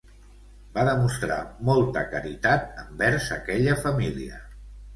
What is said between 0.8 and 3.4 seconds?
demostrar molta caritat envers